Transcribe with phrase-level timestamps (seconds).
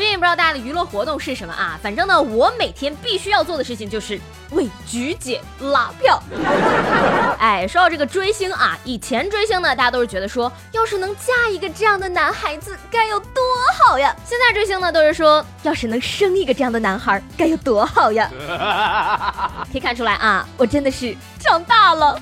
[0.00, 1.78] 最近不知道大家的娱乐活动是什么啊？
[1.82, 4.18] 反正呢，我每天必须要做的事情就是
[4.52, 6.18] 为菊姐拉票。
[7.38, 13.44] 哎，说到这个追星啊，以前追星呢，大家都是觉得说，要是能嫁一个这样的男孩子，该有多
[13.78, 14.16] 好呀。
[14.24, 18.30] 现在追星呢，都是说，要是能生一个这样的男孩，该有多好呀。
[19.70, 22.18] 可以看出来啊，我真的是长大了。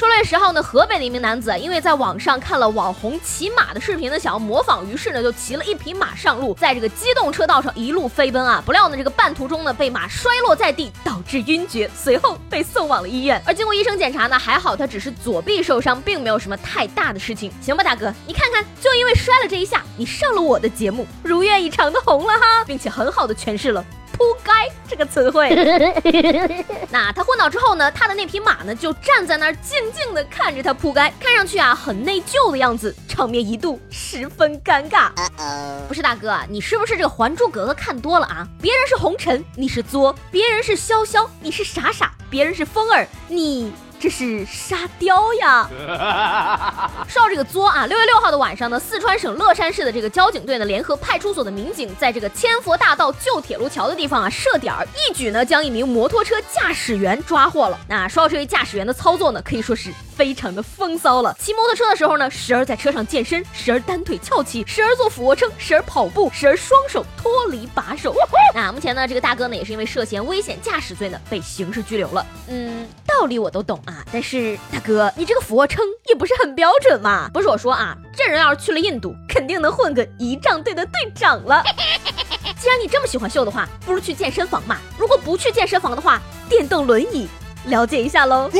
[0.00, 8.62] 说六月十号呢，河北的一名男子因为在网上看了网红骑马的视频呢，想要模仿，于是呢就骑了一匹马上路，在这个机动车道上一路飞奔啊！
[8.64, 13.42] 不料呢，这个半途中呢被马摔落在地，导致晕厥，随后被送往了医院。
[13.44, 17.52] 而经过医生检查呢，还好他只是左臂受伤，并没有什么太大的事情。
[17.60, 23.84] 行吧，大哥，你看看，就因为摔了这一下，你上了我的节目，如愿以偿的红了哈，并且很好的诠释了。
[24.12, 24.50] 扑街
[24.88, 25.48] 这个词汇，
[26.90, 27.90] 那他昏倒之后呢？
[27.92, 35.10] 他的那匹马呢，就站在那儿静静的看着他扑街，看上去啊很内疚的样子，场面一度十分尴尬。
[35.88, 38.46] 不是大哥，你是不是这个《还珠格格》看多了啊？
[38.60, 43.72] 别人是红尘，你是作；别人是潇潇，你是傻傻；别人是风儿，你。
[44.00, 45.68] 这是沙雕呀！
[47.06, 57.78] 说到这个作啊，六月六号的晚上呢，四川省乐山市的这个交警队呢，联合派出所的民警，在这个千佛大道旧铁路桥的地方啊设点儿，一举呢将一名摩托车驾驶员抓获了。
[57.88, 61.36] 那说到这位驾驶员的操作呢，可以说是非常的风骚了。
[61.38, 68.16] 骑摩托车的时候呢，时而在车上健身，时而单腿翘起，时而做俯卧撑，时而跑步，时而双手脱离把手。
[68.60, 72.26] 那目前呢，这个大哥呢，也是因为涉嫌危险驾驶罪呢，被刑事拘留了。
[72.46, 73.80] 嗯，道理我都懂。
[73.86, 74.04] 啊！
[74.12, 77.30] 但是大哥，你这个俯卧撑也不是很标准嘛？
[77.32, 81.64] 不是我说啊，这人要是去了印度，肯定能混个仪仗队的队长了。
[82.60, 84.76] 既然你这么喜欢秀的话，不如去健身房嘛。
[84.98, 87.26] 如果不去健身房的话，电动轮椅
[87.64, 88.50] 了解一下喽。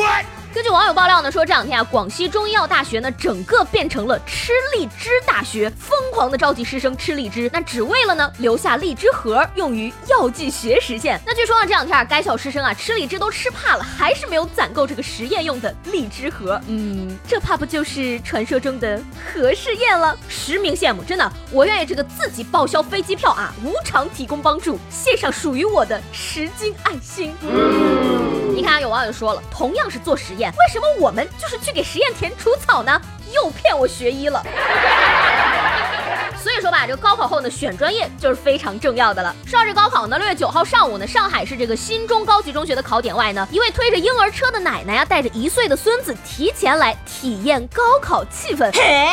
[0.53, 11.21] 根据网友爆料呢，说这两天啊，广西中医药大学呢，整个变成了吃荔枝大学，疯狂的召集师生吃荔枝，那只为了呢留下荔枝核用于药剂学实验。
[11.25, 16.61] 那据说呢，这两天啊，该校师生啊吃荔枝都吃怕了，还是没有攒够这个实验用的荔枝核。
[16.67, 19.01] 嗯，这怕不就是传说中的
[19.33, 20.19] 核试验了？
[20.29, 27.33] 实名羡慕，真的，我愿意这个自己报销飞机票啊，无偿提供帮助，献上属于我的十斤爱心。
[27.41, 28.40] 你
[28.71, 33.01] 看，有网友说了，同样是做实验，为什么我们就是去给实验田除草呢？
[33.35, 34.41] 又骗我学医了。
[36.39, 39.35] 所以说吧，这个高考后呢，选专业就是非常重要的了。
[39.45, 48.71] 说到这高考呢，六月九号上午呢，上海市这个新中高级中学的考点外呢，一位推着婴儿车的奶奶呀，带着一岁的孙子提前来体验高考气氛。
[48.73, 49.11] 嘿，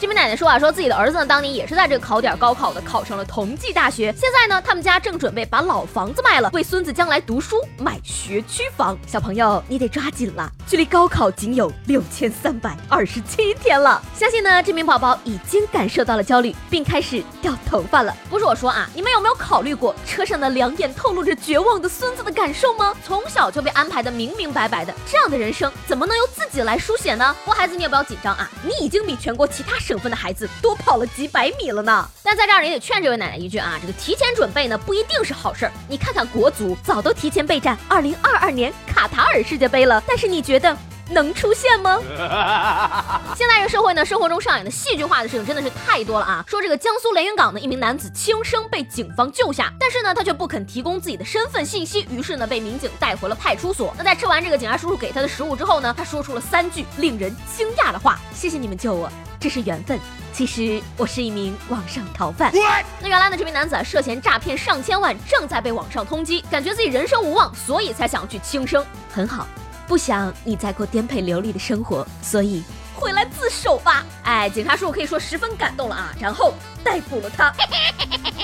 [0.00, 4.14] 这名奶奶说啊，说自己的儿子呢，当年也是在这个考点高考的，考上了同济大学。
[4.16, 8.98] 现在呢，他们家正准备把老房子卖了，为孙子将来读书买学区房。
[9.06, 14.02] 小朋友，你得抓紧了，距离高考仅有六千三百二十七天了。
[14.14, 16.54] 相信呢，这名宝宝已经感受到了焦虑。
[16.70, 18.14] 并开始掉头发了。
[18.28, 22.94] 不是我说啊，你们有没有考虑过车上的两眼透露着绝望的孙子的感受吗？
[23.04, 27.34] 从小就被安排的明明白白的，这样的人生怎么能由自己来书写呢？
[27.44, 32.08] 不孩子你也不要紧张啊，你已经比全国其他省份的孩子多跑了几百米了呢。
[32.22, 35.72] 但在这儿也得劝这位奶奶一句啊，这个提前准备呢不一定是好事儿。
[35.88, 40.76] 你看看国足早都提前备战二零二二年卡塔尔世界杯了，但是你觉得？
[41.10, 41.98] 能出现吗？
[43.34, 46.44] 现在这社会呢，生活中上演的戏剧化的事情真的是太多了啊！
[46.46, 53.94] 说这个江苏连云港的一名男子轻生被警方救下，但是呢，他却不肯提供自己的身份信息，于是呢，被民警带回了派出所。
[53.96, 59.10] 那在吃完这个警察叔叔给他的食物之后呢，他说出了三句令人惊讶的话：“谢谢你们救我，
[59.40, 59.98] 这是缘分。
[60.32, 62.52] 其实我是一名网上逃犯。”
[63.00, 68.84] 那原来呢，这名男子啊涉嫌诈骗上千万，正在被网上通缉，感觉自己人生无望，所以才想要去轻生。
[69.12, 69.46] 很好。
[69.86, 72.62] 不想你再过颠沛流离的生活，所以
[72.94, 74.04] 回来自首吧。
[74.22, 76.52] 哎，警察叔叔可以说十分感动了啊，然后
[76.84, 77.52] 逮捕了他。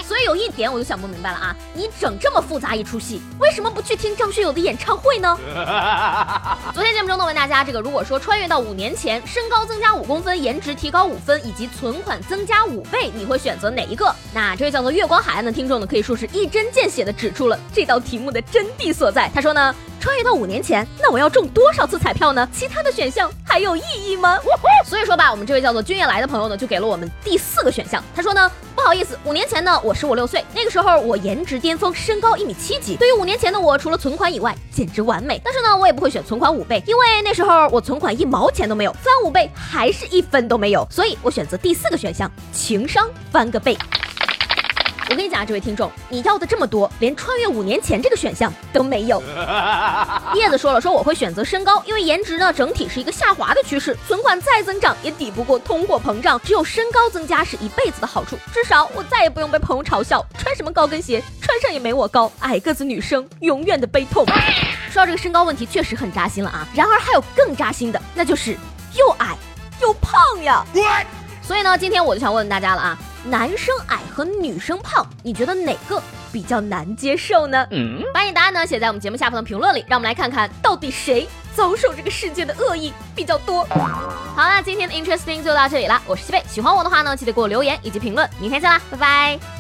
[0.06, 5.39] 所以有一点我就想不明白了啊，你整这么复杂一出戏，为什么不去听张学友的演唱会呢？
[6.75, 14.15] 昨天节目中呢问大家，这个如果说穿越到五年前，身高增加五公分，颜值提高五分，以及存款增加五倍，你会选择哪一个？
[14.33, 19.31] 那这位叫做月光海岸的听众呢，可以说是一针见血的指出了这道题目的真谛所在。
[19.35, 19.75] 他说呢。
[20.01, 22.47] 穿越到五年前，那我要中多少次彩票呢？
[22.53, 24.39] 其他的选项还有意义吗？
[24.85, 28.05] 所以说吧，我们这位叫做君夜来的朋友呢，就给了我们第四个选项。
[28.15, 28.53] 他说呢，
[28.85, 32.97] 不好意思，五年前呢，我十五六岁，那个时候我颜值巅峰，身高一米七几。
[32.97, 35.41] 对于五年前的我，除了存款以外，简直完美。
[35.43, 40.87] 但是呢，我也不会选存款五倍，因为那时候我存款一毛钱都没有，翻五倍还是一分都没有。
[40.91, 43.75] 所以我选择第四个选项，情商翻个倍。
[45.15, 49.23] 我跟你讲啊，这位听众，你要的这么多，连穿越五年前这个选项都没有。
[50.35, 64.27] 叶子说了，说我会选择身高，因为颜值呢整体是一个下滑的趋势，存款再增长也抵不过通货膨胀，只有身高增加是一辈子的好处，至少我再也不用被朋友嘲笑穿什么高跟鞋，穿上也没我高，矮个子女生永远的悲痛。
[64.91, 66.67] 说到这个身高问题，确实很扎心了啊。
[66.75, 68.59] 然而还有更扎心的，那就是
[68.95, 69.37] 又矮
[69.81, 70.67] 又胖呀。
[71.41, 72.99] 所以呢，今天我就想问问大家了啊。
[73.25, 77.67] 男生矮和女生胖，你觉得哪个比较难接受呢？
[78.12, 83.65] 把你答案呢写在我们节目下方的评论里，让我们来看看到底谁遭受这个世界的恶意比较多。
[83.65, 89.54] 好啦，今天的 Interesting 就到这里啦，我是西贝，喜欢我的话呢，记得给我留言以及评论，明天见啦，拜拜。